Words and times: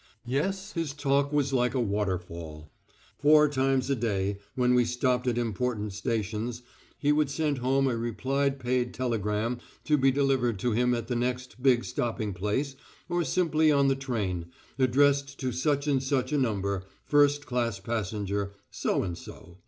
Yes, 0.25 0.71
his 0.73 0.93
talk 0.93 1.31
was 1.31 1.53
like 1.53 1.75
a 1.75 1.79
waterfall. 1.79 2.71
Four 3.19 3.47
times 3.47 3.87
a 3.87 3.95
day, 3.95 4.39
when 4.55 4.73
we 4.73 4.83
stopped 4.83 5.27
at 5.27 5.37
important 5.37 5.93
stations, 5.93 6.63
he 6.97 7.11
would 7.11 7.29
send 7.29 7.59
home 7.59 7.87
a 7.87 7.95
reply 7.95 8.49
paid 8.49 8.95
telegram 8.95 9.59
to 9.83 9.99
be 9.99 10.09
delivered 10.09 10.57
to 10.57 10.71
him 10.71 10.95
at 10.95 11.07
the 11.07 11.15
next 11.15 11.61
big 11.61 11.83
stopping 11.85 12.33
place 12.33 12.75
or 13.09 13.23
simply 13.23 13.71
on 13.71 13.89
the 13.89 13.95
train, 13.95 14.47
addressed 14.79 15.39
to 15.41 15.51
such 15.51 15.85
and 15.85 16.01
such 16.01 16.33
a 16.33 16.37
number, 16.39 16.81
first 17.05 17.45
class 17.45 17.79
passenger. 17.79 18.53
So 18.71 19.03
and 19.03 19.15
so.... 19.15 19.59